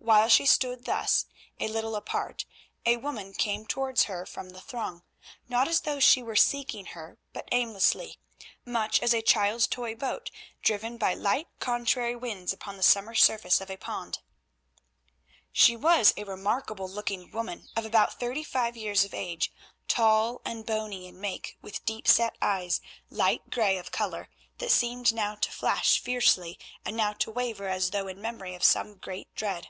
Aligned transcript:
While 0.00 0.28
she 0.30 0.46
stood 0.46 0.86
thus 0.86 1.26
a 1.60 1.68
little 1.68 1.94
apart, 1.94 2.46
a 2.86 2.96
woman 2.96 3.34
came 3.34 3.66
towards 3.66 4.04
her 4.04 4.24
from 4.24 4.50
the 4.50 4.60
throng, 4.60 5.02
not 5.50 5.68
as 5.68 5.80
though 5.82 6.00
she 6.00 6.22
were 6.22 6.36
seeking 6.36 6.86
her, 6.86 7.18
but 7.34 7.46
aimlessly, 7.52 8.16
much 8.64 9.00
as 9.02 9.12
a 9.12 9.20
child's 9.20 9.66
toy 9.66 9.94
boat 9.94 10.30
is 10.32 10.36
driven 10.62 10.96
by 10.96 11.12
light, 11.12 11.48
contrary 11.60 12.16
winds 12.16 12.54
upon 12.54 12.78
the 12.78 12.82
summer 12.82 13.14
surface 13.14 13.60
of 13.60 13.68
a 13.70 13.76
pond. 13.76 14.20
She 15.52 15.76
was 15.76 16.14
a 16.16 16.24
remarkable 16.24 16.88
looking 16.88 17.30
woman 17.30 17.68
of 17.76 17.84
about 17.84 18.18
thirty 18.18 18.44
five 18.44 18.78
years 18.78 19.04
of 19.04 19.12
age, 19.12 19.52
tall 19.88 20.40
and 20.42 20.64
bony 20.64 21.06
in 21.06 21.20
make, 21.20 21.58
with 21.60 21.84
deep 21.84 22.06
set 22.08 22.38
eyes, 22.40 22.80
light 23.10 23.50
grey 23.50 23.76
of 23.76 23.92
colour, 23.92 24.30
that 24.56 24.70
seemed 24.70 25.12
now 25.12 25.34
to 25.34 25.52
flash 25.52 25.98
fiercely 26.00 26.58
and 26.82 26.96
now 26.96 27.12
to 27.14 27.30
waver, 27.30 27.68
as 27.68 27.90
though 27.90 28.08
in 28.08 28.22
memory 28.22 28.54
of 28.54 28.64
some 28.64 28.96
great 28.96 29.28
dread. 29.34 29.68